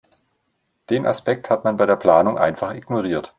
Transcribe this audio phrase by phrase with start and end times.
[0.89, 3.29] Den Aspekt hat man bei der Planung einfach ignoriert.